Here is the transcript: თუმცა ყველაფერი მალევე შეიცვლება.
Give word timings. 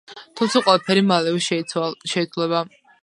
თუმცა 0.39 0.61
ყველაფერი 0.67 1.03
მალევე 1.11 1.43
შეიცვლება. 1.49 2.65